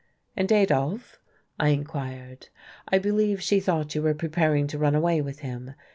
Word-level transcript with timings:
"And 0.35 0.51
Adolf?" 0.51 1.19
I 1.59 1.69
inquired. 1.69 2.47
"I 2.87 2.97
believe 2.97 3.39
she 3.39 3.59
thought 3.59 3.93
you 3.93 4.01
were 4.01 4.15
preparing 4.15 4.65
to 4.65 4.79
run 4.79 4.95
away 4.95 5.21
with 5.21 5.41
him. 5.41 5.75